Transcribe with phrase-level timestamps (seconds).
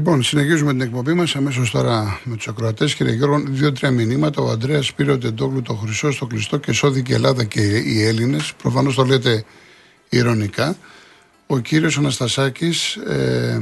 [0.00, 2.94] Λοιπόν, συνεχίζουμε την εκπομπή μας αμέσως τώρα με τους ακροατές.
[2.94, 4.42] Κύριε Γιώργο, δύο-τρία μηνύματα.
[4.42, 8.02] Ο Αντρέα πήρε ο Τεντόγλου το χρυσό στο κλειστό και σώθηκε η Ελλάδα και οι
[8.02, 8.52] Έλληνες.
[8.62, 9.44] Προφανώς το λέτε
[10.08, 10.76] ηρωνικά.
[11.46, 13.60] Ο κύριος Αναστασάκης, ε,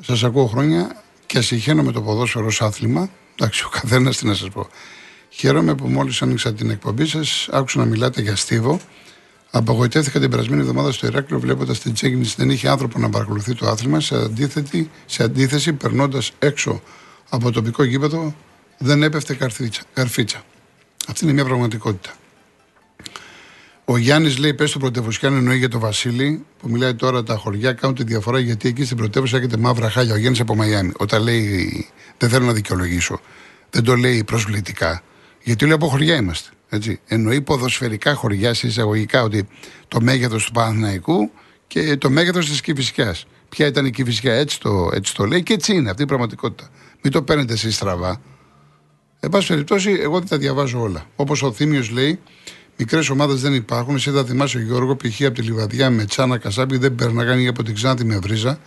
[0.00, 3.10] σας ακούω χρόνια και ασυχαίνω με το ποδόσφαιρο ως άθλημα.
[3.34, 4.68] Εντάξει, ο καθένας τι να σας πω.
[5.28, 8.80] Χαίρομαι που μόλις άνοιξα την εκπομπή σας, άκουσα να μιλάτε για στίβο.
[9.56, 13.68] Απογοητεύτηκα την περασμένη εβδομάδα στο Ηράκλειο βλέποντας την Τσέγγινη δεν είχε άνθρωπο να παρακολουθεί το
[13.68, 14.00] άθλημα.
[14.00, 16.82] Σε, αντίθετη, σε αντίθεση, περνώντας έξω
[17.28, 18.34] από το τοπικό γήπεδο,
[18.78, 19.82] δεν έπεφτε καρφίτσα.
[19.94, 20.42] καρφίτσα.
[21.08, 22.14] Αυτή είναι μια πραγματικότητα.
[23.84, 27.72] Ο Γιάννης λέει: Πες στο πρωτεύουσα, εννοεί για το Βασίλη, που μιλάει τώρα τα χωριά,
[27.72, 30.14] κάνουν τη διαφορά γιατί εκεί στην πρωτεύουσα έχετε μαύρα χάλια.
[30.14, 30.92] Ο Γιάννης από Μαϊάμι.
[30.96, 31.88] Όταν λέει:
[32.18, 33.20] Δεν θέλω να δικαιολογήσω,
[33.70, 35.02] δεν το λέει προσβλητικά.
[35.46, 36.50] Γιατί λέει από χωριά είμαστε.
[36.68, 37.00] Έτσι.
[37.06, 39.48] Εννοεί ποδοσφαιρικά χωριά εισαγωγικά ότι
[39.88, 41.30] το μέγεθος του Παναθηναϊκού
[41.66, 43.14] και το μέγεθος της Κυφυσιά.
[43.48, 46.68] Ποια ήταν η Κυφυσιά, έτσι το, έτσι το λέει και έτσι είναι αυτή η πραγματικότητα.
[47.02, 48.20] Μην το παίρνετε εσείς στραβά.
[49.20, 51.06] Εν πάση περιπτώσει, εγώ δεν τα διαβάζω όλα.
[51.16, 52.18] Όπως ο Θήμιος λέει,
[52.76, 53.94] μικρές ομάδες δεν υπάρχουν.
[53.94, 55.22] Εσύ θα θυμάσαι ο Γιώργο, π.χ.
[55.22, 58.58] από τη Λιβαδιά με τσάνα κασάπι, δεν περνάγανε από την Ξάνθη με βρίζα.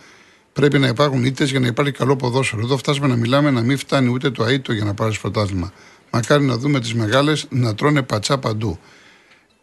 [0.52, 2.62] Πρέπει να υπάρχουν ήττες για να υπάρχει καλό ποδόσφαιρο.
[2.62, 5.72] Εδώ φτάσουμε να μιλάμε να μην φτάνει ούτε το αίτο για να πάρεις πρωτάθλημα.
[6.10, 8.78] Μακάρι να δούμε τις μεγάλες να τρώνε πατσά παντού.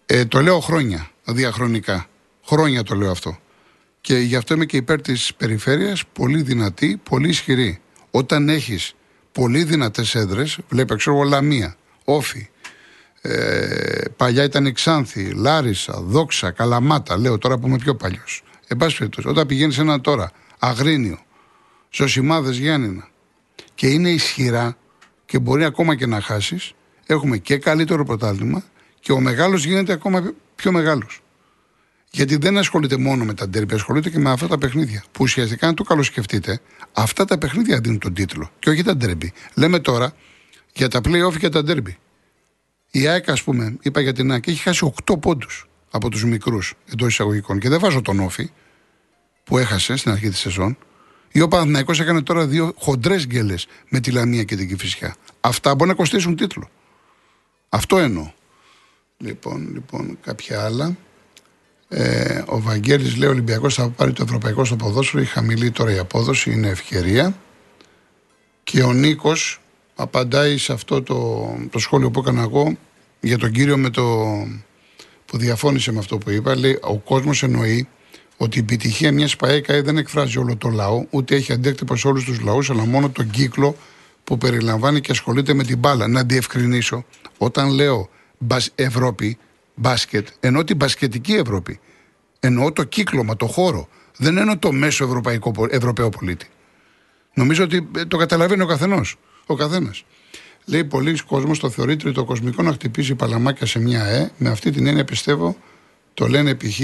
[0.06, 2.06] Ε, το λέω χρόνια, διαχρονικά.
[2.46, 3.38] Χρόνια το λέω αυτό.
[4.02, 7.82] Και γι' αυτό είμαι και υπέρ της περιφέρειας, πολύ δυνατή, πολύ ισχυρή.
[8.12, 8.96] Όταν έχεις
[9.32, 12.50] πολύ δυνατές έδρες, βλέπει, ξέρω εγώ, Λαμία, Όφη,
[13.22, 18.44] ε, παλιά ήταν η Ξάνθη, Λάρισα, Δόξα, Καλαμάτα, λέω τώρα που είμαι πιο παλιός.
[18.68, 21.20] Εν πάση περιπτώσει, όταν πηγαίνεις ένα τώρα, Αγρίνιο,
[21.92, 23.08] Ζωσιμάδες Γιάννηνα,
[23.76, 24.78] και είναι ισχυρά,
[25.28, 26.74] και μπορεί ακόμα και να χάσεις,
[27.06, 28.64] έχουμε και καλύτερο πρωτάθλημα
[29.00, 31.22] και ο μεγάλος γίνεται ακόμα πιο μεγάλος.
[32.12, 35.04] Γιατί δεν ασχολείται μόνο με τα ντέρμπι, ασχολείται και με αυτά τα παιχνίδια.
[35.12, 36.60] Που ουσιαστικά, αν το καλοσκεφτείτε,
[36.94, 39.34] αυτά τα παιχνίδια δίνουν τον τίτλο και όχι τα ντέρμπι.
[39.54, 40.14] Λέμε τώρα
[40.74, 41.98] για τα playoff και τα ντέρμπι.
[42.92, 46.74] Η ΑΕΚ, ας πούμε, είπα για την ΑΕΚ, έχει χάσει 8 πόντους από τους μικρούς
[46.92, 47.60] εντός εισαγωγικών.
[47.60, 48.52] Και δεν βάζω τον Όφη
[49.44, 50.78] που έχασε στην αρχή της σεζόν.
[51.32, 55.16] Ή ο Παναθυναϊκό έκανε τώρα δύο χοντρές γκέλες με τη Λαμία και την Κυφυσιά.
[55.42, 56.70] Αυτά μπορεί να κοστίσουν τίτλο.
[57.70, 58.32] Αυτό εννοώ.
[59.18, 60.98] Λοιπόν, λοιπόν, κάποια άλλα.
[61.90, 65.22] Ε, ο Βαγγέλης λέει: Ο Ολυμπιακός θα πάρει το ευρωπαϊκό στο ποδόσφαιρο.
[65.22, 67.38] Έχει χαμηλή τώρα η απόδοση, είναι ευκαιρία.
[68.64, 69.60] Και ο Νίκος
[69.96, 72.78] απαντάει σε αυτό το, το σχόλιο που έκανα εγώ
[73.20, 74.04] για τον κύριο με το,
[75.26, 76.56] που διαφώνησε με αυτό που είπα.
[76.56, 77.88] Λέει: Ο κόσμος εννοεί
[78.38, 82.24] ότι η επιτυχία μιας ΠαΕΚΑ δεν εκφράζει όλο το λαό, ούτε έχει αντίκτυπο σε όλους
[82.24, 83.76] τους λαούς, αλλά μόνο τον κύκλο
[84.24, 86.08] που περιλαμβάνει και ασχολείται με την μπάλα.
[86.08, 87.06] Να διευκρινίσω,
[87.38, 88.10] όταν λέω
[88.76, 89.38] Ευρώπη,
[89.76, 91.80] μπάσκετ, εννοώ την μπασκετική Ευρώπη.
[92.40, 93.88] Εννοώ το κύκλωμα, το χώρο.
[94.18, 96.48] Δεν εννοώ το μέσο ευρωπαϊκό, ευρωπαίο πολίτη.
[97.34, 99.16] Νομίζω ότι ε, το καταλαβαίνει ο καθενός.
[99.46, 100.06] Ο καθένας.
[100.66, 104.32] Λέει πολλοί κόσμος το θεωρεί τριτοκοσμικό να χτυπήσει παλαμάκια σε μια ΑΕ.
[104.38, 105.58] Με αυτή την έννοια πιστεύω
[106.18, 106.80] το λένε π.χ.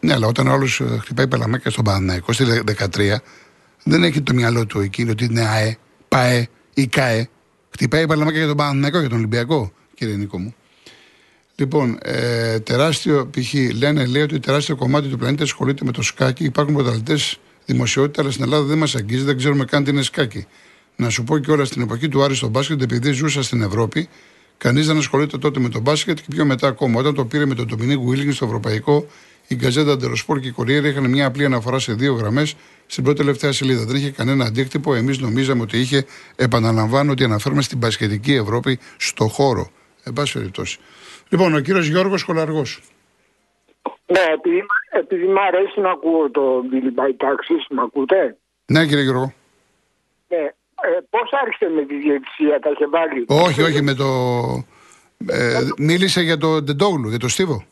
[0.00, 2.44] Ναι, αλλά όταν ο άλλος ε, χτυπάει παλαμάκια στον Παναναϊκό στη
[2.96, 3.16] 13,
[3.82, 7.28] δεν έχει το μυαλό του εκείνο ότι είναι ΑΕ, ΠΑΕ ή ΚΑΕ.
[7.70, 10.54] Χτυπάει παλαμάκια για τον Παναναϊκό, για τον Ολυμπιακό, κύριε Νίκο μου.
[11.54, 13.54] Λοιπόν, ε, τεράστιο π.χ.
[13.76, 16.44] λένε λέει ότι τεράστιο κομμάτι του πλανήτη ασχολείται με το σκάκι.
[16.44, 20.46] Υπάρχουν πρωταθλητές δημοσιότητα, αλλά στην Ελλάδα δεν μας αγγίζει, δεν ξέρουμε καν τι είναι σκάκι.
[20.96, 24.08] Να σου πω και όλα στην εποχή του Άρη στο μπάσκετ, επειδή ζούσα στην Ευρώπη,
[24.58, 27.00] Κανείς δεν ασχολείται τότε με τον μπάσκετ και πιο μετά ακόμα.
[27.00, 29.06] Όταν το πήρε με τον Ντομινίκ Βίλγκιν στο Ευρωπαϊκό,
[29.48, 32.54] η Γκαζέτα Ντεροσπορ και η Κοριέρα είχαν μια απλή αναφορά σε δύο γραμμές
[32.86, 33.84] στην πρώτη τελευταία σελίδα.
[33.84, 34.94] Δεν είχε κανένα αντίκτυπο.
[34.94, 36.04] Εμείς νομίζαμε ότι είχε,
[36.36, 39.70] επαναλαμβάνω, ότι αναφέρουμε στην πασχετική Ευρώπη στο χώρο.
[40.04, 40.78] Εν πάση περιπτώσει.
[41.28, 42.80] Λοιπόν, ο κύριος Γιώργος Κολαργός.
[44.06, 48.36] Ναι, επειδή, επειδή μου αρέσει να ακούω το Billy By Taxis, με ακούτε;
[48.66, 49.32] Ναι, κύριε Γιώργο.
[50.28, 50.50] Ναι,
[50.82, 54.06] ε, Πώς άρχισε με τη διαιτησία, τα είχε βάλει; Όχι, όχι, με το.
[55.26, 57.64] Ε, μίλησε για το Ντεντόγλου, για το Στίβο.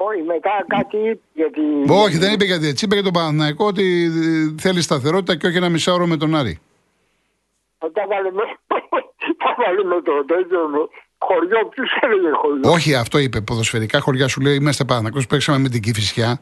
[0.00, 1.60] Όχι, μετά κάτι γιατί...
[1.88, 4.10] Όχι, δεν είπε για διαιτησία, είπε για τον Παναθηναϊκό ότι
[4.58, 6.58] θέλει σταθερότητα και όχι ένα μισάωρο με τον Άρη.
[7.78, 8.42] Θα βάλουμε,
[9.64, 10.88] βάλουμε το τέτοιο
[11.18, 13.40] χωριό, ποιο έλεγε χωριό; Όχι, αυτό είπε.
[13.40, 16.40] Ποδοσφαιρικά χωριά σου λέει είμαστε Παναθηναϊκός, παίξαμε με την Κυφυσιά.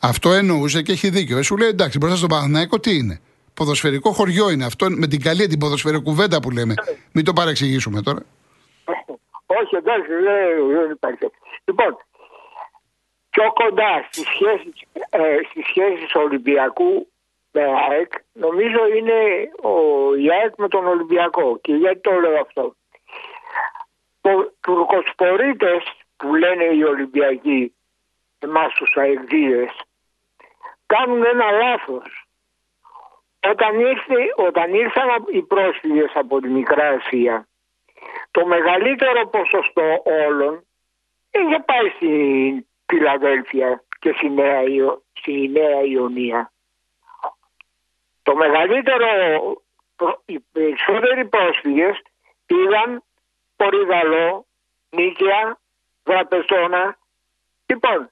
[0.00, 1.38] αυτό εννοούσε και έχει δίκιο.
[1.38, 3.20] Ε, σου λέει εντάξει, μπροστά στον Παναθηναϊκό τι είναι.
[3.54, 6.74] Ποδοσφαιρικό χωριό είναι αυτό με την καλή την ποδοσφαιρική κουβέντα που λέμε.
[7.12, 8.22] Μην το παρεξηγήσουμε τώρα.
[9.46, 10.12] Όχι, εντάξει,
[10.72, 11.30] δεν υπάρχει.
[11.64, 11.96] Λοιπόν,
[13.30, 17.06] πιο κοντά στις σχέσεις, ε, στις σχέσεις Ολυμπιακού
[17.52, 19.74] με ΑΕΚ, νομίζω είναι ο
[20.32, 21.58] ΑΕΚ με τον Ολυμπιακό.
[21.60, 22.74] Και γιατί το λέω αυτό;
[24.60, 25.82] Τουρκοσπορίτες
[26.16, 27.74] που λένε οι Ολυμπιακοί,
[28.38, 29.70] εμάς τους αεκδίες,
[30.86, 32.21] κάνουν ένα λάθος
[33.50, 37.46] όταν, ήρθε, όταν ήρθαν οι πρόσφυγες από τη Μικρά Ασία,
[38.30, 40.64] το μεγαλύτερο ποσοστό όλων
[41.30, 44.62] είχε πάει στην Φιλαδέλφια και στη Νέα,
[45.12, 46.52] στη Νέα Ιωνία.
[48.22, 49.06] Το μεγαλύτερο,
[50.24, 52.02] οι περισσότεροι πρόσφυγες
[52.46, 53.02] πήγαν
[53.56, 54.46] Πορυδαλό,
[54.90, 55.58] Νίκαια,
[56.04, 56.98] Δραπεζόνα.
[57.66, 58.10] Λοιπόν,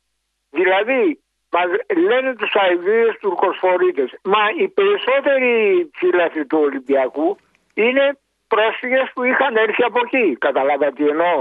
[0.51, 1.21] δηλαδή
[1.55, 1.61] Μα
[2.09, 4.09] λένε τους αηδίες τουρκοσφορίτες.
[4.23, 5.51] Μα οι περισσότεροι
[5.99, 7.37] φίλαθοι του Ολυμπιακού
[7.75, 8.05] είναι
[8.49, 10.37] πρόσφυγες που είχαν έρθει από εκεί.
[10.37, 11.39] Καταλάβατε τι εννοώ.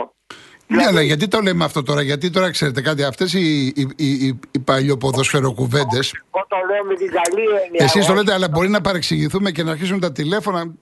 [0.71, 3.88] Ναι, δηλαδή- αλλά γιατί το λέμε αυτό τώρα, γιατί τώρα ξέρετε κάτι, αυτές οι, οι,
[3.95, 6.00] οι, οι παλιοποδοσφαιροκουβέντε.
[6.31, 7.83] Εγώ το λέω με την καλή έννοια.
[7.83, 10.75] Εσείς το λέτε, αλλά μπορεί να παρεξηγηθούμε και να αρχίσουν τα τηλέφωνα.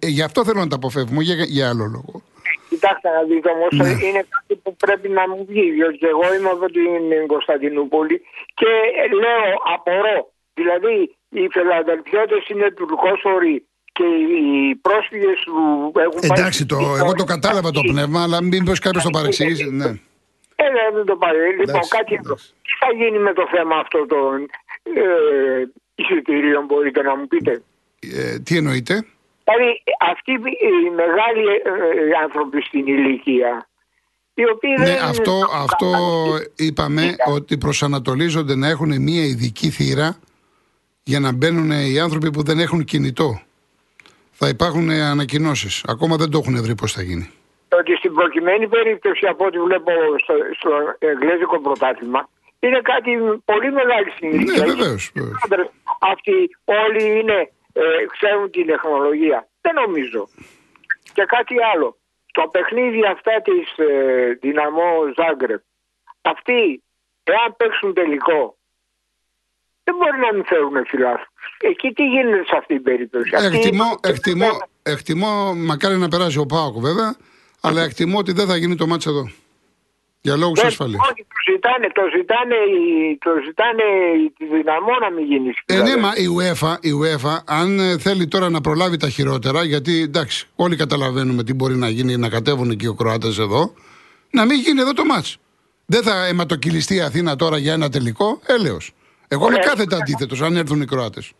[0.00, 2.22] Γι' αυτό θέλω να τα αποφεύγουμε, για, για άλλο λόγο.
[2.68, 4.06] Κοιτάξτε να δείτε όμως, ναι.
[4.06, 5.70] είναι κάτι που πρέπει να μου βγει.
[5.70, 8.22] Διότι εγώ είμαι από την Κωνσταντινούπολη
[8.60, 8.70] και
[9.22, 10.18] λέω, απορώ.
[10.54, 16.38] Δηλαδή, οι Φελαδελφιώτε είναι τουρκόσοροι και οι πρόσφυγες που έχουν πάει.
[16.38, 19.70] Εντάξει, το, εγώ το κατάλαβα το πνεύμα, αλλά μην πω κάποιος το παρεξηγήσει.
[19.70, 19.90] Ναι.
[20.56, 20.64] Ε,
[20.94, 21.38] δεν το πάρει.
[21.58, 22.34] Λοιπόν, κάτι άλλο.
[22.66, 24.48] Τι θα γίνει με το θέμα αυτό των
[24.82, 25.64] ε,
[25.94, 27.62] εισιτηρίων, μπορείτε να μου πείτε;
[28.00, 28.94] Ε, τι εννοείτε;
[29.44, 29.82] Δηλαδή
[30.12, 33.68] αυτοί οι μεγάλοι ε, ε, άνθρωποι στην ηλικία
[34.38, 35.90] οι οποίοι ναι, δεν αυτό, αυτό
[36.56, 40.18] είπαμε ότι προσανατολίζονται να έχουν μια ειδική θύρα
[41.02, 43.40] για να μπαίνουν οι άνθρωποι που δεν έχουν κινητό.
[44.30, 45.84] Θα υπάρχουν ανακοινώσεις.
[45.86, 47.30] Ακόμα δεν το έχουν βρει πώς θα γίνει.
[47.78, 49.92] Ότι στην προκειμένη περίπτωση, από ό,τι βλέπω
[50.22, 52.28] στο, στο Εγγλέζικο πρωτάθλημα,
[52.58, 53.10] είναι κάτι
[53.44, 54.64] πολύ μεγάλη συνήθεια.
[54.64, 55.12] Ναι, βεβαίως.
[55.98, 56.32] Αυτοί
[56.64, 57.82] όλοι είναι ε,
[58.14, 59.48] ξέρουν την τεχνολογία.
[59.60, 60.28] Δεν νομίζω.
[61.12, 61.96] Και κάτι άλλο.
[62.36, 65.62] Το παιχνίδι αυτά της ε, Δυναμό Ζάγκρεπ,
[66.22, 66.82] αυτοί
[67.24, 68.56] εάν παίξουν τελικό,
[69.84, 71.56] δεν μπορεί να μην φέρουν φιλάθλους.
[71.60, 74.50] Εκεί τι γίνεται σε αυτή την περίπτωση; Εκτιμώ, εκτιμώ,
[74.82, 77.16] εκτιμώ, μακάρι να περάσει ο Πάοκ βέβαια,
[77.60, 79.30] αλλά εκτιμώ ότι δεν θα γίνει το μάτσο εδώ.
[80.26, 81.08] Για λόγους ασφαλείας.
[81.10, 82.56] Όχι, το ζητάνε, το ζητάνε,
[83.18, 83.84] το ζητάνε
[84.38, 85.50] τη δυναμό να μην γίνει.
[85.66, 89.64] Ε, ναι, μα η UEFA, η UEFA, αν ε, θέλει τώρα να προλάβει τα χειρότερα,
[89.64, 93.72] γιατί εντάξει, όλοι καταλαβαίνουμε τι μπορεί να γίνει να κατέβουν και οι Κροάτες εδώ,
[94.30, 95.38] να μην γίνει εδώ το μάτς.
[95.86, 98.92] Δεν θα αιματοκυλιστεί η Αθήνα τώρα για ένα τελικό, έλεος.
[99.28, 101.32] Εγώ είμαι κάθετα αντίθετος αν έρθουν οι Κροάτες.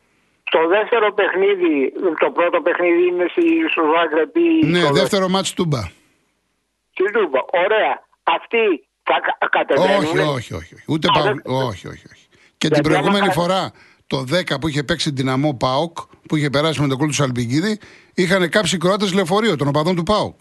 [0.50, 3.26] Το δεύτερο παιχνίδι, το πρώτο παιχνίδι είναι
[3.70, 4.36] στο Ζάγκρεπ.
[4.64, 5.80] Ναι, δεύτερο μάτς Τούμπα.
[6.92, 10.18] Στην Τούμπα, ωραία αυτοί θα κατεβαίνουν.
[10.18, 10.74] Όχι, όχι, όχι.
[10.86, 11.34] Ούτε πα...
[11.44, 12.26] όχι, όχι, όχι.
[12.58, 13.72] Και την προηγούμενη φορά
[14.06, 15.96] το 10 που είχε παίξει δυναμό ΠΑΟΚ,
[16.28, 17.78] που είχε περάσει με τον κόλ του Σαλπιγκίδη,
[18.14, 20.40] είχαν κάψει Κροάτες λεωφορείο των οπαδών του ΠΑΟΚ.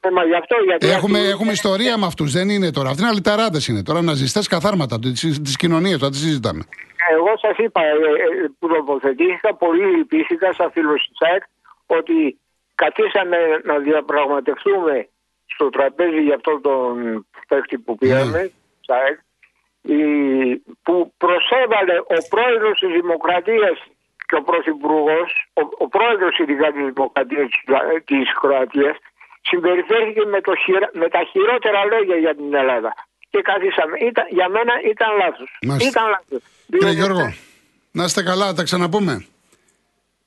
[0.00, 2.32] Ε, μα γι αυτό, γιατί έχουμε, έχουμε ιστορία με αυτούς.
[2.32, 2.88] Δεν είναι τώρα.
[2.88, 4.02] Αυτοί είναι αλυταράδες είναι τώρα.
[4.02, 5.98] Ναζιστές καθάρματα τη κοινωνίας.
[6.00, 6.62] Θα τη συζητάμε.
[7.10, 11.42] Εγώ σας είπα, ε, ε, που τοποθετήθηκα, πολύ λυπήθηκα σαν φίλος τη ΣΑΕΚ
[11.86, 12.38] ότι
[12.74, 15.08] κατήσαμε να διαπραγματευτούμε
[15.46, 18.50] στο τραπέζι για αυτόν τον παίκτη που πήραμε,
[18.86, 19.18] mm.
[20.82, 23.76] που προσέβαλε ο πρόεδρος της Δημοκρατίας
[24.28, 25.28] και ο πρωθυπουργός,
[25.60, 27.48] ο, ο πρόεδρος ειδικά της Δημοκρατίας
[28.04, 28.96] της Κροατίας,
[29.48, 30.52] συμπεριφέρθηκε με, το,
[30.92, 32.92] με τα χειρότερα λόγια για την Ελλάδα.
[33.30, 33.98] Και καθίσαμε.
[34.08, 35.50] Ήταν, για μένα ήταν λάθος.
[35.88, 36.42] Ήταν λάθος.
[36.70, 37.34] Κύριε Γιώργο,
[37.92, 39.26] να είστε καλά, τα ξαναπούμε.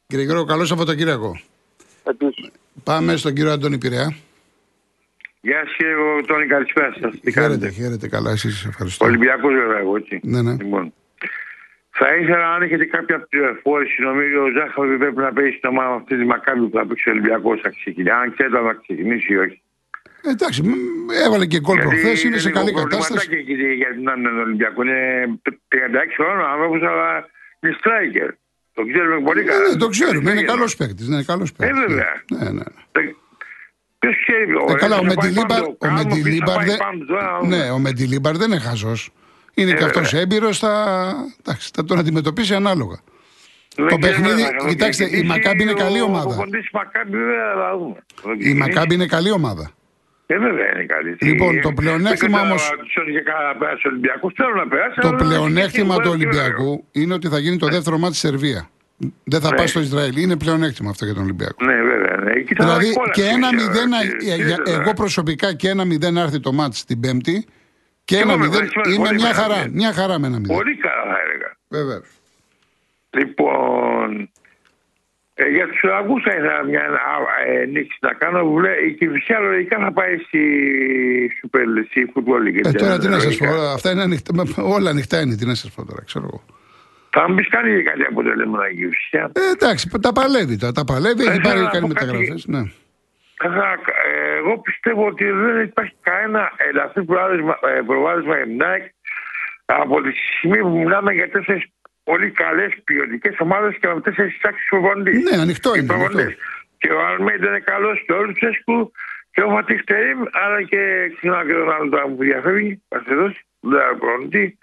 [0.07, 1.39] Κύριε Γιώργο, καλό Σαββατοκύριακο.
[2.03, 2.51] Επίσης.
[2.83, 4.15] Πάμε στον κύριο Αντώνη Πειραιά.
[5.47, 5.95] Γεια σα κύριε
[6.27, 7.13] Τόνι, καλησπέρα σας.
[7.33, 9.05] Χαίρετε, χαίρετε, καλά, εσείς ευχαριστώ.
[9.05, 10.19] Ολυμπιακός βέβαια, εγώ έτσι.
[10.23, 10.53] Ναι, ναι.
[10.63, 10.93] Λοιπόν,
[11.89, 16.17] θα ήθελα αν έχετε κάποια πληροφόρηση, νομίζω ο Ζάχαρη πρέπει να παίξει το ομάδα αυτή
[16.17, 18.15] τη Μακάβη που θα παίξει ο Ολυμπιακός θα ξεκινήσει.
[18.21, 19.61] Αν ξέρετε να ξεκινήσει ή όχι.
[20.21, 20.61] Ε, εντάξει,
[21.25, 23.27] έβαλε και γκολ προχθές, είναι σε καλή κατάσταση.
[23.27, 24.85] Και για τον Ολυμπιακός.
[24.85, 25.01] Είναι
[25.67, 27.09] 36 χρόνια άνθρωπος, αλλά
[27.59, 28.29] είναι striker.
[28.73, 29.69] Το ξέρουμε πολύ ναι, καλά.
[29.69, 31.07] Ναι, το ξέρουμε, είναι καλός παίκτης.
[31.07, 31.79] Ναι, καλός παίκτης.
[31.79, 32.13] Ε, βέβαια.
[32.37, 32.67] Ναι, ναι.
[34.05, 36.77] Ποιος ξέρει, ε, καλά, ο Μεντιλίμπαρ, ο Μεντιλίμπαρ, δεν,
[37.47, 39.09] ναι, ο Μεντιλίμπαρ δεν είναι χαζός.
[39.53, 41.13] Είναι ε, και αυτό έμπειρος, θα,
[41.73, 42.99] θα τον αντιμετωπίσει ανάλογα.
[43.75, 46.47] το παιχνίδι, κοιτάξτε, η Μακάμπη είναι καλή ομάδα.
[48.39, 49.71] Η Μακάμπη είναι καλή ομάδα.
[50.25, 51.17] Ε, βέβαια είναι καλή.
[51.21, 52.55] Λοιπόν, το πλεονέκτημα όμω.
[55.01, 58.69] Το πλεονέκτημα του Ολυμπιακού είναι ότι θα γίνει το δεύτερο μάτι στη Σερβία.
[59.23, 59.55] Δεν θα ναι.
[59.55, 60.17] πάει στο Ισραήλ.
[60.17, 61.65] Είναι πλεονέκτημα αυτό για τον Ολυμπιακό.
[61.65, 62.04] Ναι, βέβαια.
[62.25, 62.33] Ναι.
[62.57, 63.91] Δηλαδή και ένα μηδέν,
[64.65, 67.45] εγώ προσωπικά και ένα μηδέν έρθει το μάτι την Πέμπτη.
[68.05, 69.67] Και ένα μηδέν είναι μια χαρά.
[69.71, 70.55] Μια χαρά με ένα μηδέν.
[70.55, 71.57] Πολύ καλά θα έλεγα.
[71.67, 72.01] Βέβαια.
[73.09, 74.29] Λοιπόν,
[75.33, 76.81] ε, για τους Αγούς θα ήθελα μια
[77.47, 78.39] ε, νίκη να κάνω.
[78.87, 80.41] Η Κυφυσιά λογικά θα πάει στη
[81.41, 82.65] Super στη Football League.
[82.65, 85.35] Ε, τώρα τι να σας πω, αυτά είναι ανοιχτά, όλα ανοιχτά είναι.
[85.35, 86.43] Τι να σας πω τώρα, ξέρω εγώ.
[87.17, 89.23] Θα μου πεις κάνει κάτι αποτελέσματα εκεί φυσικά.
[89.33, 90.55] Ε, εντάξει, τα παλεύει.
[90.57, 92.05] Τα, τα παλεύει, έχει Ε, πάρει να κάνει πω κάτι.
[92.11, 92.45] μεταγραφές.
[92.53, 92.61] Ναι.
[93.43, 93.79] Καθα-
[94.09, 98.83] ε, Εγώ πιστεύω ότι δεν υπάρχει κανένα ελαφρύ προβάδισμα, ε, προβάδισμα για την ΑΕΚ
[99.65, 101.63] από τη στιγμή που μιλάμε για τέσσερις
[102.03, 105.23] πολύ καλές ποιοτικές ομάδες και με τέσσερις τάξεις προπονητής.
[105.31, 106.23] Ναι, ανοιχτό είναι, προπονητές.
[106.25, 106.41] ανοιχτό.
[106.77, 108.91] Και ο Αλμέιντα είναι καλός και ο Λουτσέσκου
[109.33, 110.81] και ο Ματίχ Τερήμ, αλλά και
[111.15, 113.27] ξεχνάω και τον άλλο τώρα που διαφεύγει, Παστεδό,
[113.59, 114.57] δεν είναι προπονητή.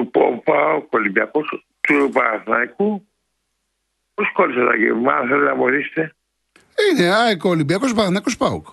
[0.00, 3.06] Του Πόπα, Ολυμπιακός, του Παναθηναϊκού.
[4.14, 6.14] Πώς κόλλησε τα γεύμα, αν θέλετε να βοηθήσετε;
[6.90, 8.66] Είναι ΑΕΚ Ολυμπιακός Παναθυνακό Πάουκ.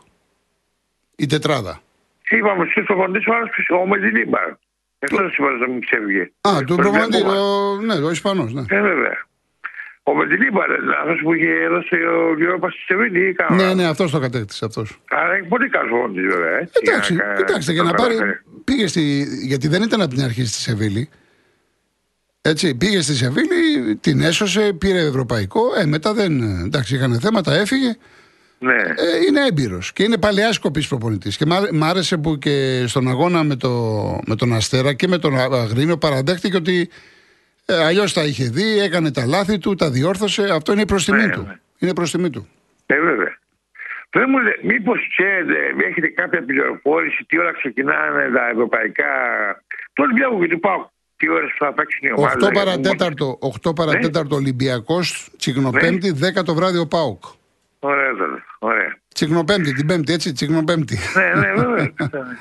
[1.15, 1.81] Η τετράδα.
[2.29, 3.49] Είπαμε στου προπονητέ ο άλλος
[3.81, 4.49] ο Μεντιλίμπαρ.
[4.99, 6.31] Αυτό δεν είπα να μην ξέφυγε.
[6.47, 7.33] Α, του προπονητή, Ολυμπιακό.
[7.33, 8.53] το, ναι, ο Ισπανός.
[8.53, 8.61] Ναι.
[8.69, 9.26] Ε, βέβαια.
[10.09, 10.69] Ο Μεντιλίμπαρ,
[11.01, 13.55] αυτός που είχε δώσει ο Γιώργο στη Σεβίλη ή κάνω.
[13.55, 15.01] ναι, ναι, αυτός το κατέκτησε αυτός.
[15.09, 16.57] Άρα είναι πολύ καλό προπονητή, βέβαια.
[16.57, 16.69] ε.
[16.81, 18.13] Εντάξει, Για να- κοιτάξτε, για να πάρει.
[18.13, 18.39] καταφέρει.
[18.63, 19.27] Πήγε στη.
[19.45, 21.09] Γιατί δεν ήταν από την αρχή στη Σεβίλη.
[22.41, 25.61] Έτσι, πήγε στη Σεβίλη, την έσωσε, πήρε ευρωπαϊκό.
[25.79, 26.41] Ε, μετά δεν.
[26.65, 27.95] Εντάξει, είχαν θέματα, έφυγε.
[28.59, 28.73] Ναι.
[28.73, 31.37] Ε, είναι έμπειρος και είναι παλαιά σκοπή προπονητής.
[31.37, 33.69] Και μ' άρε- μ' άρεσε που και στον αγώνα με, το,
[34.27, 36.89] με τον Αστέρα και με τον Αγρίνο παραδέχτηκε ότι
[37.69, 40.43] ε, αλλιώς τα είχε δει, έκανε τα λάθη του, τα διόρθωσε.
[40.51, 41.41] Αυτό είναι προ τιμή Ναι, του.
[41.47, 41.55] ναι.
[41.77, 42.47] Είναι προ τιμή του.
[42.85, 43.37] Ε, βέβαια.
[44.09, 49.05] Δεν μου λέει, μήπως ξέρετε, έχετε κάποια πληροφόρηση τι ώρα ξεκινάνε τα ευρωπαϊκά.
[49.93, 50.91] Το Ολυμπιακό και του Πάου.
[51.17, 52.47] Τι ώρες θα παίξουν οι ομάδες.
[52.47, 57.23] 8 παρατέταρτο, 8 παρατέταρτο Ολυμπιακός, Τσικνοπέμπτη, 10 το βράδυ ο Πάοκ.
[57.79, 58.43] Ωραία, τώρα.
[58.59, 58.97] Ωραία.
[59.13, 60.97] Τσικνοπέμπτη, την Πέμπτη, έτσι, Τσικνοπέμπτη.
[61.15, 61.93] ναι, ναι, βέβαια.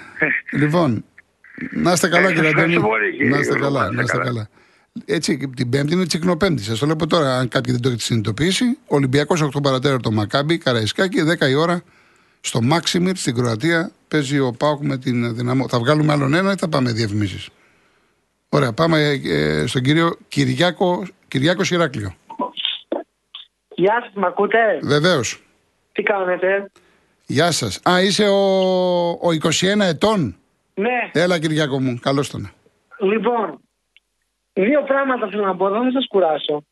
[0.60, 1.04] λοιπόν,
[1.70, 2.88] να είστε καλά, Ε, κύριε ευχαριστώ Αντώνη.
[2.98, 4.48] πολύ, κύριε Να είστε Γιώργο, καλά, να να είστε είστε καλά.
[5.04, 5.16] Καλά.
[5.16, 6.62] Έτσι, την Πέμπτη είναι Τσικνοπέμπτη.
[6.62, 8.78] Σας το λέω από τώρα, αν κάποιοι δεν το έχετε συνειδητοποιήσει.
[8.86, 11.82] Ολυμπιακός 8 παρατέταρτο Μακάμπι, Καραϊσκάκη, 10 η ώρα
[12.40, 13.90] στο Μάξιμιρ στην Κροατία.
[14.08, 15.68] Παίζει ο Πάοκ με την δυναμό.
[15.68, 17.48] Θα βγάλουμε άλλον ένα ή θα πάμε διαφημίσεις;
[18.48, 22.14] Ωραία, πάμε ε, στον κύριο Κυριάκο, Κυριάκο Ηράκλειο.
[23.68, 25.42] Γεια σας, μ' ακούτε; Βεβαίως.
[25.92, 26.70] Τι κάνετε;
[27.26, 27.80] Γεια σας.
[27.90, 30.36] Α, είσαι ο, ο 21 ετών;
[30.74, 32.50] Ναι, Έλα, Κυριάκο μου, καλώς τον.
[33.00, 33.60] λοιπόν,
[34.62, 36.64] δύο πράγματα θέλω να πω, δεν θα σας κουράσω.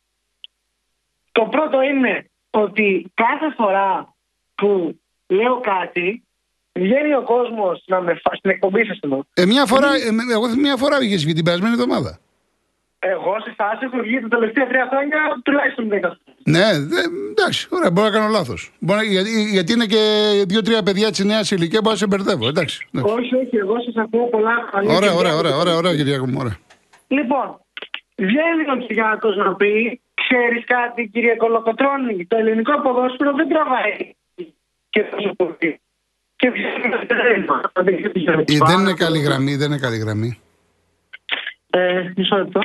[1.33, 4.15] Το πρώτο είναι ότι κάθε φορά
[4.55, 6.23] που λέω κάτι,
[6.73, 8.35] βγαίνει ο κόσμος να με φά...
[8.37, 9.21] στην εκπομπή σας εννοώ.
[9.35, 12.19] Ε, μια φορά, ε, με- εγώ μια φορά είχε βγει την περασμένη εβδομάδα.
[12.99, 16.17] Εγώ σε εσάς έχω βγει τα τελευταία τρία χρόνια τουλάχιστον 10.
[16.45, 17.01] Ναι, δε,
[17.31, 18.73] εντάξει, ωραία, μπορώ να κάνω λάθος.
[19.09, 20.03] Γιατί, γιατί είναι και
[20.47, 22.47] δύο-τρία παιδιά της νέας ηλικίας που να σε μπερδεύω.
[22.49, 22.89] Εντάξει.
[22.95, 23.15] εντάξει.
[23.15, 24.97] Όχι, όχι, εγώ σας ακούω πολλά χρόνια.
[24.97, 25.57] Ωραία, και ωραία, διάβασα.
[25.57, 26.57] ωραία, ωραία, ωραία, Κυριάκο μου, ωραία.
[27.09, 27.61] Λοιπόν,
[28.17, 34.15] βγαίνει ο Κυριάκος να πει, ξέρεις κάτι κύριε Κολοκοτρώνη, το ελληνικό ποδόσφαιρο δεν τραβάει
[34.91, 35.81] και τόσο πολύ.
[36.37, 37.61] Και βγαίνει το τρέμα.
[37.75, 40.39] Ε, δεν είναι καλή γραμμή, δεν είναι καλή γραμμή.
[41.71, 42.61] Ε, μισό λεπτό.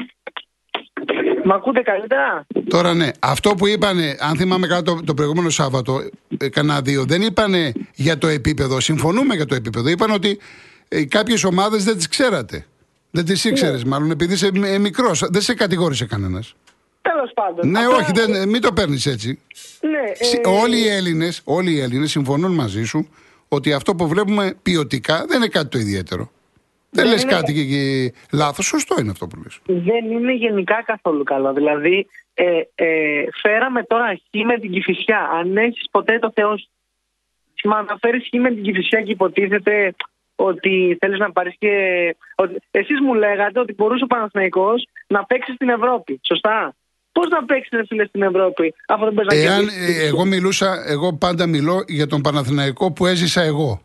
[1.43, 5.99] Μ' ακούτε καλύτερα; Τώρα ναι, αυτό που είπανε, αν θυμάμαι καλά το, το προηγούμενο Σάββατο,
[6.37, 8.79] ε, κανένα δύο, δεν είπανε για το επίπεδο.
[8.79, 9.89] Συμφωνούμε για το επίπεδο.
[9.89, 10.39] Είπαν ότι
[10.87, 12.65] ε, κάποιες ομάδες δεν τις ξέρατε.
[13.11, 15.19] Δεν τις ήξερες, μάλλον επειδή είσαι ε, μικρός.
[15.29, 16.53] Δεν σε κατηγόρησε κανένας.
[17.01, 17.69] Τέλος πάντων.
[17.69, 19.39] Ναι, Απλά- όχι, δεν, ε, μην το παίρνεις έτσι.
[19.81, 23.09] Ναι, Συ- ε, Όλοι οι Έλληνες όλοι οι Έλληνες συμφωνούν μαζί σου
[23.47, 26.31] ότι αυτό που βλέπουμε ποιοτικά δεν είναι κάτι το ιδιαίτερο.
[26.91, 28.65] Δεν Δεν λες είναι- κάτι και, και λάθος.
[28.65, 29.59] Σωστό είναι αυτό που λες.
[29.65, 31.53] δεν είναι γενικά καθόλου καλό.
[31.53, 35.29] Δηλαδή, ε, ε, φέραμε τώρα χ με την Κηφισιά.
[35.33, 36.67] Αν έχεις ποτέ το Θεό σου.
[37.63, 39.95] Μα να φέρεις χ με την Κηφισιά και υποτίθεται
[40.47, 41.73] ότι θέλεις να πάρεις και.
[42.71, 46.19] Εσείς μου λέγατε ότι μπορούσε ο Παναθηναϊκός να παίξει στην Ευρώπη.
[46.23, 46.75] Σωστά;
[47.11, 50.25] Πώς να παίξει, ρε φίλε, στην Ευρώπη, αφού δεν παίζει να Εάν κερδίσεις; ε, εγώ
[50.25, 53.81] μιλούσα, εγώ πάντα μιλώ για τον Παναθηναϊκό που έζησα εγώ.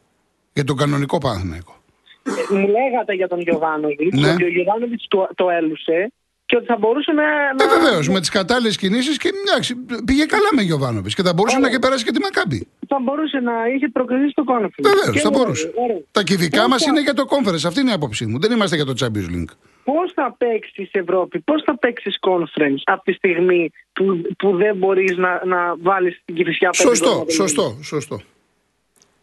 [0.52, 1.74] Για τον κανονικό Παναθηναϊκό.
[2.22, 4.32] Ε, Μου λέγατε για τον Γιωβάνοβιτς, Ναι.
[4.32, 6.12] ότι ο Γιωβάνοβιτς το, το έλουσε
[6.54, 7.22] και ότι θα μπορούσε να.
[7.22, 7.78] Ε, να...
[7.78, 11.66] βεβαίως, με τις κατάλληλες κινήσεις και εντάξει, πήγε καλά με Γιωβάνοβιτς και θα μπορούσε να
[11.68, 12.66] έχει περάσει και τη Μακάμπη.
[12.88, 14.82] θα μπορούσε να είχε προκριθεί στο conference.
[14.90, 15.72] Βεβαίως, Και θα ωραία, μπορούσε.
[15.76, 16.00] ωραία.
[16.12, 17.64] Τα κυβικά Πώς μας θα- είναι για το conference.
[17.66, 18.38] Αυτή είναι η άποψή μου.
[18.38, 19.52] Δεν είμαστε για το Champions League.
[19.84, 24.04] Πώς θα παίξεις Ευρώπη, πώς θα παίξεις conference από τη στιγμή που,
[24.38, 27.30] που δεν μπορείς να, να βάλεις την κυφισιά πέντε Σωστό, γκολ.
[27.30, 28.20] σωστό, σωστό.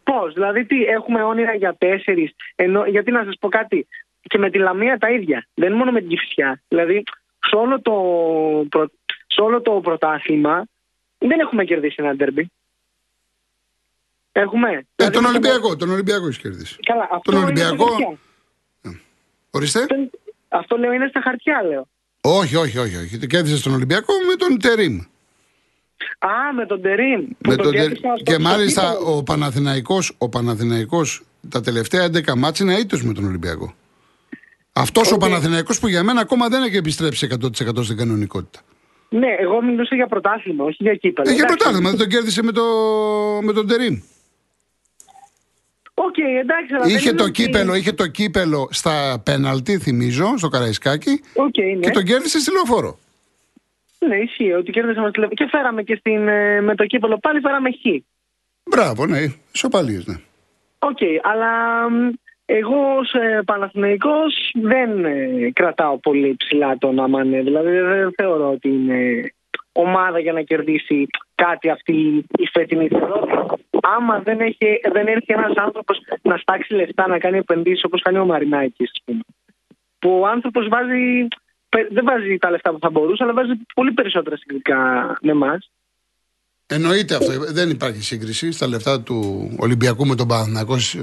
[0.02, 2.30] Πώς, δηλαδή τι, έχουμε όνειρα για τέσσερις.
[2.90, 3.86] Γιατί να σας πω κάτι,
[4.22, 5.46] και με τη Λαμία τα ίδια.
[5.54, 6.62] Δεν είναι μόνο με την κυφισιά.
[6.68, 7.02] Δηλαδή,
[7.48, 7.92] σε όλο το,
[8.68, 8.90] προ,
[9.26, 10.64] σε όλο το πρωτάθλημα
[11.18, 12.50] δεν έχουμε κερδίσει ένα ντερμπι.
[14.32, 14.68] Έχουμε.
[14.70, 16.76] Ε, Δηλαδή, τον με Ολυμπιακό, τον Ολυμπιακό έχεις κερδίσει.
[16.82, 18.18] Καλά, αυτό Τον είναι Ολυμπιακό- στα χαρτιά.
[19.50, 19.78] Ορίστε.
[19.80, 19.94] Αυτό,
[20.48, 21.88] αυτό λέω είναι στα χαρτιά, λέω.
[22.20, 22.96] Όχι, όχι, όχι.
[22.96, 23.26] όχι.
[23.26, 24.98] Κέρδισε τον Ολυμπιακό με τον Τερήμ.
[26.18, 27.20] Α, με τον Τερίμ.
[27.26, 29.16] που Με τον τον Τερ- κέρδισα στο- Και στο μάλιστα κύπελλο.
[29.16, 33.74] ο Παναθηναϊκός, ο Παναθηναϊκός τα τελευταία 11 μάτς είναι αήττητος με τον Ολυμπιακό.
[34.72, 38.60] Αυτός ο Παναθηναϊκός που για μένα ακόμα δεν έχει επιστρέψει 100% στην κανονικότητα.
[39.08, 41.28] Ναι, εγώ μιλούσα για πρωτάθλημα, όχι για κύπελο.
[41.30, 41.56] Έχει Εντάξει.
[41.56, 42.62] πρωτάθλημα, δεν τον κέρδισε με, το,
[43.42, 44.00] με τον Τερίμ.
[45.94, 50.34] Οκ, εντάξει, αλλά Είχε δεν το, είναι ότι- κύπελο, είχε το κύπελο στα πέναλτι, θυμίζω,
[50.36, 51.74] στο Καραϊσκάκι Οκ, ναι.
[51.80, 52.98] και τον κέρδισε στη λεωφόρο.
[53.98, 57.40] Ναι, ισχύει ότι κέρδισαμε στη Λεβ- Και φέραμε και στην, ε, με το κύπελο πάλι
[57.40, 58.02] φέραμε χ.
[58.70, 59.18] Μπράβο, ναι,
[59.52, 60.14] ισοπαλίες, ναι.
[60.78, 61.50] Οκ, αλλά
[61.90, 62.08] μ,
[62.58, 67.42] εγώ ως ε, Παναθηναϊκός δεν ε, κρατάω πολύ ψηλά τον αμανέ.
[67.42, 69.32] Δηλαδή δεν θεωρώ ότι είναι
[69.72, 72.88] ομάδα για να κερδίσει κάτι αυτή η φετινή.
[72.88, 77.84] Θεωρώ ότι άμα δεν, έχει, δεν έρθει ένας άνθρωπος να στάξει λεφτά, να κάνει επενδύσεις
[77.84, 79.20] όπως κάνει ο Μαρινάκης, ας πούμε,
[79.98, 81.28] που ο άνθρωπος βάζει,
[81.68, 84.78] πε- δεν βάζει τα λεφτά που θα μπορούσε, αλλά βάζει πολύ περισσότερα συγκριτικά
[85.22, 85.70] με εμάς.
[86.72, 87.32] Εννοείται αυτό.
[87.52, 91.00] Δεν υπάρχει σύγκριση στα λεφτά του Ολυμπιακού με τον Παναθηναϊκός ε,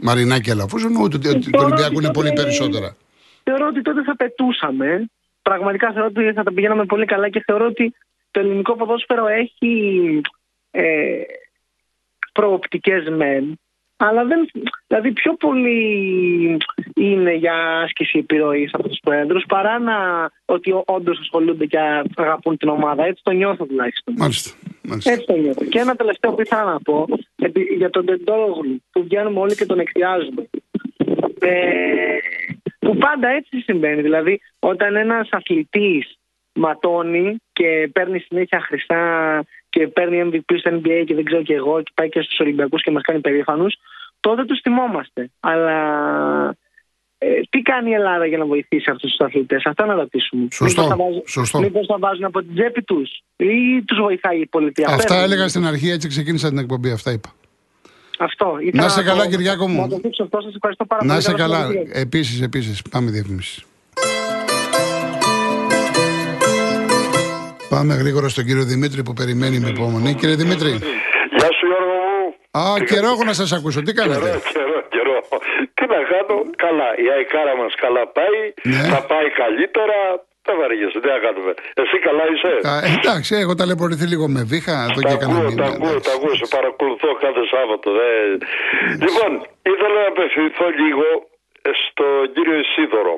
[0.00, 2.96] Μαρινάκη Αλαφούζων, ούτε ότι του Θεωρώ Ολυμπιακού ότι είναι πολύ τότε- περισσότερα.
[3.44, 5.06] θεωρώ ότι τότε θα πετούσαμε.
[5.42, 7.94] Πραγματικά θεωρώ ότι θα τα πηγαίναμε πολύ καλά και θεωρώ ότι
[8.30, 10.20] το ελληνικό ποδόσφαιρο έχει
[10.70, 10.84] ε,
[12.32, 13.58] προοπτικές μεν,
[13.96, 14.50] αλλά δεν,
[14.86, 16.56] δηλαδή πιο πολύ
[16.94, 19.94] είναι για άσκηση επιρροής από τους πρόεδρους παρά να,
[20.44, 21.78] ότι όντως ασχολούνται και
[22.16, 23.04] αγαπούν την ομάδα.
[23.04, 24.14] Έτσι το νιώθω τουλάχιστον.
[24.18, 24.50] Μάλιστα.
[24.82, 25.10] μάλιστα.
[25.12, 25.64] Έτσι το νιώθω.
[25.64, 29.66] Και ένα τελευταίο που ήθελα να πω επί- για τον Τεντόγλου που βγαίνουμε όλοι και
[29.66, 30.48] τον εκδιάζουμε.
[31.40, 32.16] Ε,
[32.78, 34.02] που πάντα έτσι συμβαίνει.
[34.02, 36.18] Δηλαδή, όταν ένας αθλητής
[36.52, 39.44] ματώνει και παίρνει συνέχεια χρυσά
[39.76, 42.82] και παίρνει MVP στο NBA και δεν ξέρω και εγώ και πάει και στους Ολυμπιακούς
[42.82, 43.74] και μας κάνει περήφανους,
[44.20, 45.30] τότε τους θυμόμαστε.
[45.40, 45.78] Αλλά
[47.18, 50.48] ε, τι κάνει η Ελλάδα για να βοηθήσει αυτούς τους αθλητές, αυτά να ρωτήσουμε.
[50.52, 51.58] Σωστό, Μήπως θα βάζουν, σωστό.
[51.58, 54.86] Μήπως θα βάζουν από την τσέπη τους; Ή τους βοηθάει η πολιτεία.
[54.88, 55.24] Αυτά Παίρνουν.
[55.24, 56.90] έλεγα στην αρχή, έτσι ξεκίνησα την εκπομπή.
[56.90, 57.32] Αυτά είπα.
[58.18, 58.56] Αυτό.
[58.72, 59.80] Να είσαι καλά, Κυριάκο μου.
[59.80, 61.18] Να το δείξω αυτό, σας ευχαριστώ πάρα Να πολύ.
[61.18, 61.56] είσαι Καλό καλά.
[61.56, 61.98] σαββατοκύριακο.
[62.00, 62.82] Επίσης, επίσης.
[62.90, 63.64] Πάμε διαφήμιση.
[67.68, 70.14] Πάμε γρήγορα στον κύριο Δημήτρη που περιμένει με υπομονή.
[70.14, 70.70] Κύριε Δημήτρη.
[71.38, 72.26] Γεια σου Γιώργο μου.
[72.60, 73.78] Α, καιρό έχω να σας ακούσω.
[73.82, 75.16] Τι Καιρό, κάνετε; καιρό, καιρό.
[75.76, 76.88] Τι να κάνω, καλά.
[77.04, 78.38] Η αικάρα μας καλά πάει,
[78.72, 78.82] Ναι.
[78.92, 79.98] θα πάει καλύτερα.
[80.48, 81.52] Δεν βαριέσαι, τι να κάνουμε.
[81.82, 84.74] Εσύ καλά είσαι; Α, εντάξει, έχω ταλαιπωρηθεί λίγο με βήχα.
[84.96, 86.06] Το Τα και έκανα ακούω, μία, τα ναι, ακούω, εντάξει.
[86.08, 87.88] τα ακούω, σε παρακολουθώ κάθε Σάββατο.
[87.98, 88.08] Δε.
[89.06, 89.30] Λοιπόν,
[89.72, 91.06] ήθελα να απευθυνθώ λίγο
[91.82, 93.14] στον κύριο Ισίδωρο.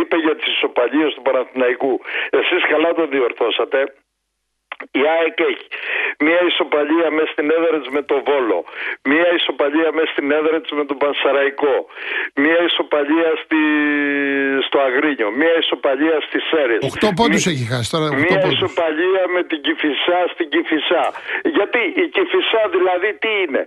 [0.00, 2.00] Είπε για τις ισοπαλίες του Παναθηναϊκού.
[2.30, 3.80] Εσείς καλά το διορθώσατε.
[4.90, 5.66] Η ΑΕΚ έχει
[6.26, 8.64] μία ισοπαλία μέσα στην Έδρετς με το Βόλο,
[9.10, 11.76] μία ισοπαλία μέσα στην Έδρετς με τον Πανσαραϊκό,
[12.34, 13.60] μία ισοπαλία στη...
[14.66, 16.78] στο Αγρίνιο, μία ισοπαλία στις Σέρες.
[16.90, 18.04] Οκτώ πόντους έχει χάσει τώρα.
[18.04, 18.56] Οκτώ Μία πόντους.
[18.58, 21.04] ισοπαλία με την Κηφισά στην Κηφισά.
[21.56, 23.62] Γιατί η Κηφισά δηλαδή τι είναι;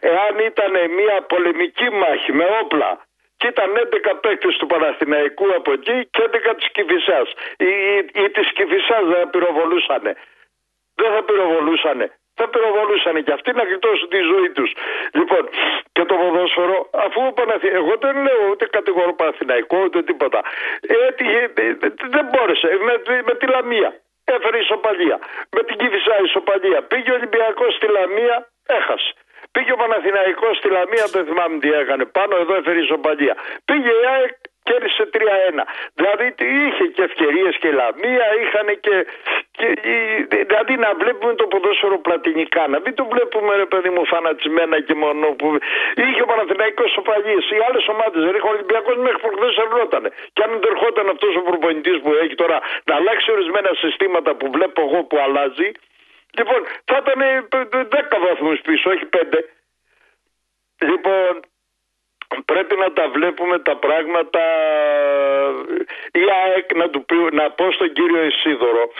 [0.00, 2.90] Εάν ήταν μια πολεμική μάχη με όπλα
[3.36, 7.28] και ήταν 11 παίκτες του Παναθηναϊκού από εκεί και 11 της Κηφισάς.
[7.56, 10.12] Οι, οι, οι της Κηφισάς δεν θα πυροβολούσανε.
[10.94, 12.06] Δεν θα πυροβολούσανε.
[12.38, 14.70] Θα πυροβολούσανε και αυτοί να γλιτώσουν τη ζωή τους.
[15.12, 15.48] Λοιπόν,
[15.92, 17.68] και το ποδόσφαιρο, αφού ο Παναθη...
[17.68, 20.40] εγώ δεν λέω ούτε κατηγορώ Παναθηναϊκό ούτε τίποτα.
[21.08, 21.76] Έτυχε, ε, ε,
[22.14, 22.68] δεν μπόρεσε.
[22.86, 23.90] Με, με τη Λαμία
[24.24, 25.18] έφερε ισοπαλία.
[25.54, 26.82] Με την Κηφισά ισοπαλία.
[26.82, 29.12] Πήγε ο Ολυμπιακός στη Λαμία, έχασε.
[29.56, 32.04] Πήγε ο Παναθηναϊκός στη Λαμία, δεν θυμάμαι τι έκανε.
[32.18, 33.34] Πάνω εδώ έφερε ισοπαλία.
[33.68, 34.34] Πήγε η ΑΕΚ
[34.68, 35.18] κέρδισε 3-1.
[35.98, 38.94] Δηλαδή τι είχε και ευκαιρίες και η Λαμία, είχαν και,
[39.56, 39.66] και.
[40.50, 44.94] Δηλαδή να βλέπουμε το ποδόσφαιρο πλατινικά, να μην το βλέπουμε ρε παιδί μου φανατσιμένα και
[45.04, 45.46] μόνο που.
[46.04, 47.40] Είχε ο Παναθηναϊκός σοπαλίε.
[47.56, 50.08] Οι άλλες ομάδες δεν είχε ο Ολυμπιακός μέχρι προχθές ερχότανε.
[50.34, 52.56] Και αν δεν ερχόταν αυτός ο προπονητής που έχει τώρα
[52.88, 55.68] να αλλάξει ορισμένα συστήματα που βλέπω εγώ που αλλάζει,
[56.38, 57.48] Λοιπόν, θα ήταν
[57.88, 59.44] 10 βαθμούς πίσω, όχι 5.
[60.78, 61.40] Λοιπόν,
[62.44, 64.42] πρέπει να τα βλέπουμε τα πράγματα.
[66.12, 68.90] Η ΑΕΚ να, του πει, να πω στον κύριο Ισίδωρο,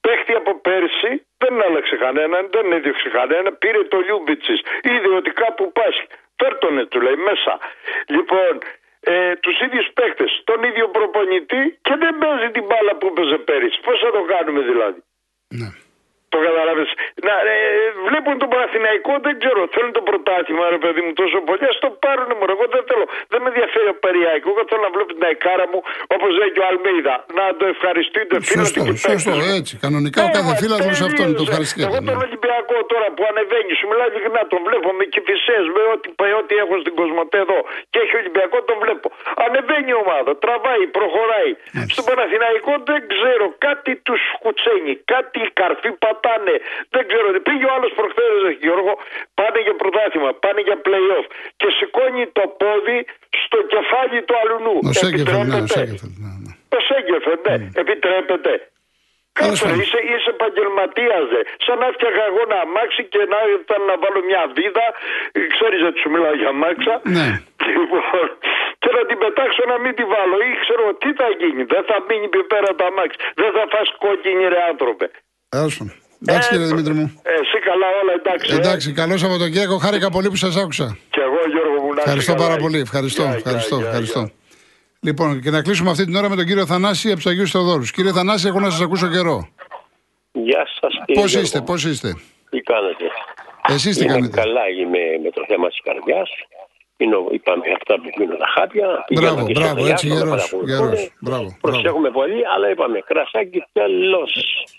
[0.00, 4.60] παίχτη από πέρσι δεν άλλαξε κανέναν, δεν έδιωξε κανέναν, πήρε το Λιούμπιτσις.
[4.82, 5.94] Είδε ότι κάπου πας,
[6.36, 7.58] φέρτονε του λέει μέσα.
[8.06, 8.52] Λοιπόν,
[9.00, 13.80] ε, τους ίδιους παίχτες, τον ίδιο προπονητή και δεν παίζει την μπάλα που έπαιζε πέρυσι.
[13.80, 15.00] Πώς θα το κάνουμε δηλαδή;
[15.48, 15.68] Ναι.
[16.32, 16.88] Το καταλαβες.
[17.26, 17.56] Να, ε,
[18.08, 19.60] βλέπουν τον Παναθηναϊκό, δεν ξέρω.
[19.74, 21.64] Θέλουν το πρωτάθλημα, ρε παιδί μου, τόσο πολύ.
[21.70, 22.44] Α το πάρουν μου.
[22.54, 23.06] Εγώ δεν θέλω.
[23.32, 24.46] Δεν με ενδιαφέρει ο Περιάκο.
[24.52, 25.78] Εγώ θέλω να βλέπω την αεκάρα μου,
[26.14, 27.14] όπως λέει και ο Αλμίδα.
[27.38, 29.72] Να το ευχαριστείτε φίλο Σωστό, σωστό, έτσι.
[29.86, 31.88] Κανονικά ο κάθε φίλαθλος αυτό είναι το ευχαριστήκατε.
[31.90, 36.06] Εγώ τον Ολυμπιακό τώρα που ανεβαίνει, σου μιλάει ειλικρινά, τον βλέπω με κυφισές, με ό,τι,
[36.20, 37.58] με ό,τι έχω στην Κοσμοτέ εδώ
[37.90, 39.06] και έχει Ολυμπιακό, τον βλέπω.
[39.44, 41.52] Ανεβαίνει η ομάδα, τραβάει, προχωράει.
[41.94, 46.19] Στον Παναθηναϊκό δεν ξέρω, κάτι τους κουτσένει, κάτι η καρφή πατάει.
[46.20, 46.54] Πατάνε.
[46.94, 47.26] Δεν ξέρω.
[47.48, 48.32] Πήγε ο άλλος προχθές,
[48.64, 48.92] Γιώργο,
[49.38, 51.26] πάνε για πρωτάθλημα, πάνε για playoff
[51.60, 52.98] και σηκώνει το πόδι
[53.44, 54.76] στο κεφάλι του αλουνού.
[54.90, 56.10] Ο Σέγκεφελ, ναι, ο Σέγκεφελ.
[56.22, 56.52] Ναι, ναι.
[56.72, 57.56] Το Σέγκεφελ, ναι.
[57.82, 58.52] Επιτρέπεται.
[59.38, 59.84] Τέλος Κάτσε, ρε, πάντων.
[59.84, 61.40] είσαι, είσαι επαγγελματίας, δε.
[61.64, 64.86] Σαν να έφτιαγα εγώ ένα αμάξι και να ήταν να βάλω μια βίδα.
[65.54, 66.94] Ξέρεις ότι σου μιλάω για αμάξα.
[67.16, 67.28] Ναι.
[67.76, 68.26] Λοιπόν,
[68.82, 70.36] και να την πετάξω να μην τη βάλω.
[70.48, 71.62] Ή ξέρω τι θα γίνει.
[71.74, 73.16] Δεν θα μείνει πιο πέρα το αμάξι.
[73.40, 75.06] Δεν θα φας κόκκινη, ρε άνθρωπε.
[75.54, 75.96] Τέλος πάντων.
[76.22, 77.12] Εντάξει Ε, κύριε Δημήτρη μου.
[77.22, 78.52] Ε, εσύ καλά, όλα εντάξει.
[78.52, 78.56] ε.
[78.56, 79.76] Εντάξει, καλό Σαββατοκύριακο.
[79.78, 80.96] Χάρηκα πολύ που σας άκουσα.
[81.10, 82.46] Και εγώ, Γιώργο μου, να είσαι Ευχαριστώ καλά.
[82.46, 82.78] πάρα πολύ.
[82.78, 84.20] Ευχαριστώ, Γεια, γεια, ευχαριστώ, γεια, ευχαριστώ.
[84.20, 84.30] γεια.
[85.00, 87.90] Λοιπόν, και να κλείσουμε αυτή την ώρα με τον κύριο Θανάση από τους Αγίους Θεοδόρους.
[87.90, 89.48] Κύριε Θανάση, έχω να σας ακούσω καιρό.
[90.32, 91.20] Γεια σας, κύριε.
[91.22, 91.46] Πώς Γιώργο.
[91.46, 92.10] είστε, πώς είστε;
[92.50, 93.04] Τι κάνετε;
[93.68, 96.30] Εσείς τι Είμαι κάνετε; καλά, είμαι με το θέμα της καρδιάς.
[97.36, 98.86] Είπαμε αυτά που πίνω τα χάπια.
[98.88, 100.68] Μπράβο, πηγαίνω και στο μπράβο, έτσι διάστημα, γερός, παρακολουθούν.
[100.70, 101.00] γερός.
[101.26, 101.56] Μπράβο, μπράβο.
[101.66, 104.30] Προσέχουμε πολύ, αλλά είπαμε κρασάκι τέλος.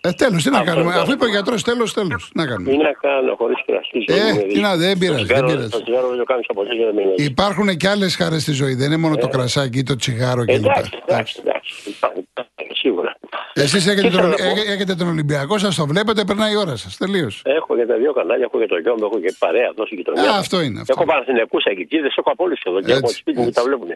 [0.07, 0.91] Ε, τέλος, τι να Αυτό κάνουμε.
[0.93, 1.35] δεν Αφού είπε ο είναι.
[1.35, 2.21] γιατρός, τέλος, τέλος.
[2.31, 2.71] Τι να Τι κάνουμε.
[2.89, 3.99] να κάνω χωρίς κρασί.
[4.19, 5.69] Ε, τι να, δεν πειράζει, δεν πειράζει.
[5.75, 7.15] Το τσιγάρο δεν το κάνεις από ποτέ και δεν μιλάει.
[7.33, 8.73] Υπάρχουν και άλλες χαρές στη ζωή.
[8.81, 10.51] Δεν είναι μόνο το κρασάκι ή το τσιγάρο κλπ.
[10.51, 10.55] Ε.
[10.55, 11.71] Εντάξει, εντάξει, εντάξει.
[11.95, 12.49] Υπάρχουν, υπάρχουν,
[12.83, 13.11] Σίγουρα.
[13.53, 14.43] Εσείς έχετε, Τι τον, θέλω να πω.
[14.43, 16.97] έχ- έχετε τον Ολυμπιακό, σας το βλέπετε, περνάει η ώρα σας.
[16.97, 17.41] Τελείως.
[17.45, 19.97] Έχω για τα δύο κανάλια, έχω για το γιο μου, έχω και παρέα εδώ στην
[19.97, 20.31] γειτονιά.
[20.31, 21.11] Α, αυτό είναι, αυτό Έχω είναι.
[21.11, 23.55] παραθυνιακού αγγλικίδε, έχω από όλου εδώ και Έτσι, από το σπίτι μου έτσι.
[23.59, 23.87] τα βλέπουν.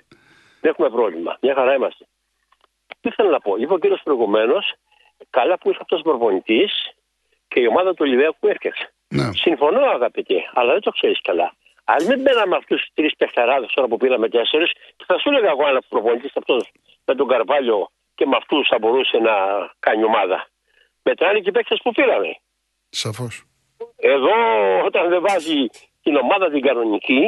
[0.61, 1.37] Δεν έχουμε πρόβλημα.
[1.41, 2.05] Μια χαρά είμαστε.
[3.01, 3.55] Τι θέλω να πω.
[3.57, 4.73] Είπε ο κύριος προηγουμένως,
[5.29, 6.71] καλά που ήρθε αυτός ο προπονητής
[7.47, 8.89] και η ομάδα του Ολυμπιακού έφτιαξε.
[9.07, 9.29] Ναι.
[9.33, 11.53] Συμφωνώ, αγαπητέ, αλλά δεν το ξέρεις καλά.
[11.93, 15.49] Αν μην μπαίναμε αυτούς του τρεις παιχταράδες τώρα που πήραμε τέσσερις, και θα σου έλεγα
[15.49, 16.71] εγώ ένα προπονητή αυτός
[17.05, 19.36] με τον Καρβάλιο και με αυτούς θα μπορούσε να
[19.80, 20.47] κάνει ομάδα.
[21.04, 22.32] Μετράνε και οι παίχτε που πήραμε.
[22.89, 23.43] Σαφώς.
[23.95, 24.36] Εδώ
[24.86, 25.60] όταν δεν βάζει
[26.04, 27.21] την ομάδα την κανονική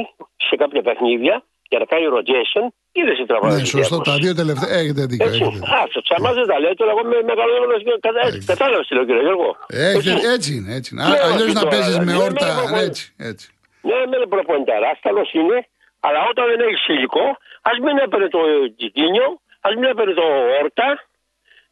[0.48, 3.48] σε κάποια παιχνίδια για να κάνει rotation, είδε η τραβά.
[3.54, 3.98] Ναι, σωστό.
[4.02, 4.70] Τα δύο τελευταία.
[4.80, 5.26] Έχετε δίκιο.
[5.28, 5.42] Έτσι.
[5.42, 5.76] Έχετε δίκιο.
[5.76, 8.22] Α, το τσαμάς δεν τα λέει, τώρα εγώ με μεγαλώνοντας και κατα...
[8.52, 9.50] κατάλαβες τι λέω κύριε Γιώργο.
[9.68, 10.28] Έχετε, Έτσι.
[10.36, 10.74] έτσι είναι.
[10.78, 11.04] Έτσι είναι.
[11.04, 12.46] Ναι, Αλλιώ όχι να τώρα, παίζεις με δηλαδή, όρτα.
[12.56, 13.04] δεν είναι Έτσι.
[13.30, 13.46] έτσι.
[13.88, 15.58] Ναι, με είναι προπονηταρά, καλό είναι,
[16.00, 17.26] αλλά όταν δεν έχεις υλικό,
[17.70, 18.42] ας μην έπαιρνε το
[18.78, 19.28] Τζικίνιο,
[19.66, 20.28] α μην έπαιρνε το
[20.62, 20.90] Όρτα,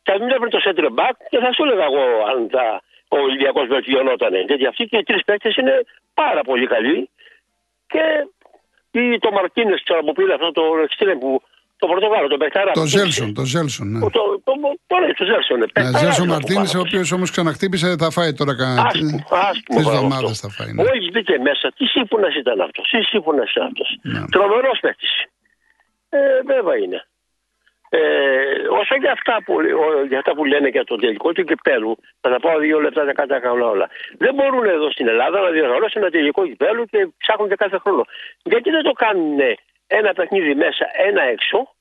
[0.03, 2.65] και α μην έπαιρνε το Σέντρε Μπακ, και θα σου έλεγα εγώ αν θα,
[3.07, 4.33] ο Ολυμπιακό βελτιωνόταν.
[4.49, 5.75] Γιατί αυτοί και οι τρει παίκτε είναι
[6.13, 7.09] πάρα πολύ καλοί.
[7.91, 8.03] Και
[8.91, 11.41] ή το Μαρτίνε τώρα που πήρε αυτό το εξτρέμ που.
[11.77, 12.71] Το Πορτογάλο, τον Πεχταρά.
[12.71, 13.87] Το Ζέλσον, το Ζέλσον.
[13.91, 13.99] Ναι.
[13.99, 14.51] Το, το, το,
[14.87, 15.57] το, ναι, το Ζέλσον.
[15.59, 15.65] ναι.
[15.65, 16.83] Ναι, Παιχταράς Ζέλσον είναι Μαρτίνε, από ο πάνω.
[16.87, 18.81] οποίο όμω ξαναχτύπησε, θα φάει τώρα κανένα.
[18.81, 20.47] Ας πούμε, ας πούμε, Τρει μπράβο εβδομάδε αυτό.
[20.47, 20.71] θα φάει.
[20.73, 20.83] ναι.
[20.83, 22.81] Μόλι μπήκε μέσα, τι σύμφωνα ήταν αυτό.
[22.91, 23.83] Τι σύμφωνα ήταν αυτό.
[24.13, 24.19] Ναι.
[24.35, 25.07] Τρομερό παίκτη.
[26.09, 26.19] Ε,
[26.53, 26.99] βέβαια είναι.
[27.97, 31.97] Ε, όσο για αυτά, που, ο- για αυτά που λένε για το τελικό του κυπέλου,
[32.21, 33.89] θα τα πάω δύο λεπτά δεν τα κάνω όλα.
[34.17, 38.03] Δεν μπορούν εδώ στην Ελλάδα να διοργανώσουν ένα τελικό κυπέλου και ψάχνουν και κάθε χρόνο.
[38.43, 39.39] Γιατί δεν το κάνουν
[39.87, 41.73] ένα παιχνίδι μέσα, ένα έξω,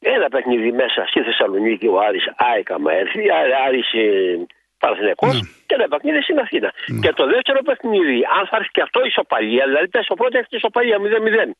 [0.00, 4.46] ένα παιχνίδι μέσα στη Θεσσαλονίκη ο Άρης ΑΕΚ άμα έρθει, Άρη- Άρης ε,
[4.78, 5.48] Παναθηναϊκός Ναι.
[5.66, 6.72] και ένα παιχνίδι στην Αθήνα.
[7.02, 10.50] Και το δεύτερο παιχνίδι, αν θα έρθει και αυτό ισοπαλία, δηλαδή πες το πρώτο έχεις
[10.50, 11.50] ισοπαλία 0-0.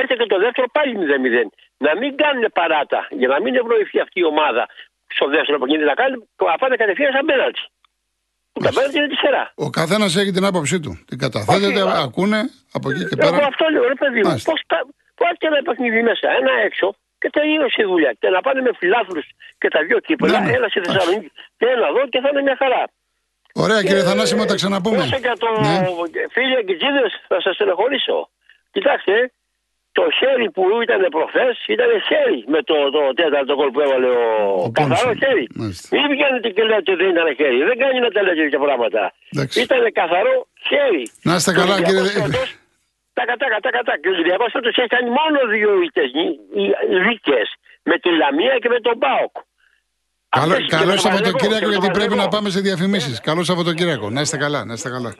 [0.00, 1.46] Έρχεται και το δεύτερο πάλι 0-0.
[1.86, 4.64] Να μην κάνουν παράτα για να μην ευνοηθεί αυτή η ομάδα
[5.16, 6.14] στο δεύτερο παιχνίδι να κάνει,
[6.50, 7.62] να πάνε κατευθείαν σαν πέναλτι.
[8.52, 9.44] Που τα πέναλτι είναι τυχερά.
[9.66, 10.92] Ο καθένας έχει την άποψή του.
[11.10, 12.40] Την καταθέτεται, Όχι, α- ακούνε
[12.76, 13.46] από εκεί και Εγώ πέρα.
[13.52, 14.28] αυτό λέω, ρε παιδί μου.
[14.28, 14.52] Μάλιστα.
[15.20, 16.86] Πώς και ένα παιχνίδι μέσα, ένα έξω
[17.20, 18.12] και τελείωσε η δουλειά.
[18.20, 19.26] Και να πάνε με φιλάθλους
[19.60, 20.52] και τα δύο κύπελα, Ναι, ναι.
[20.58, 22.82] ένα στη Θεσσαλονίκη και ένα εδώ και θα είναι μια χαρά.
[23.64, 24.96] Ωραία, κύριε Θανάση, μου τα ξαναπούμε.
[25.06, 25.74] Όσο για το Ναι.
[26.34, 28.18] φίλοι Αγκητζίδε, θα σας στενοχωρήσω.
[28.70, 29.14] Κοιτάξτε,
[29.98, 34.22] το χέρι που ήταν προχθές ήταν χέρι με το, το τέταρτο γκολ που έβαλε ο,
[34.66, 35.14] Ο καθαρός Πόνσον.
[35.22, 35.44] χέρι.
[35.60, 35.88] Μάλιστα.
[35.96, 37.58] Μην βγαίνετε και λέτε ότι δεν ήταν χέρι.
[37.70, 39.00] Δεν κάνει να τα λέτε τέτοια πράγματα.
[39.32, 39.54] Εντάξει.
[39.66, 40.34] Ήταν καθαρό
[40.68, 41.04] χέρι.
[41.28, 42.48] Να είστε Και ο καλά, Ολυμπιακός κύριε- φέτος,
[43.18, 43.92] Τα κατά, κατά, κατά.
[44.00, 45.70] Και ο Ολυμπιακό φέτο έχει κάνει μόνο δύο
[47.06, 47.40] δίκε.
[47.90, 49.34] Με τη Λαμία και με τον Μπάοκ.
[50.28, 52.36] Καλό, Αυτές και καλό με τον Σαββατοκύριακο, Παναθηναϊκό, γιατί και με τον πρέπει να Παναθηναϊκό.
[52.36, 53.14] πάμε σε διαφημίσεις.
[53.28, 54.06] Καλό Σαββατοκύριακο.
[54.16, 55.10] Να είστε καλά, να είστε καλά.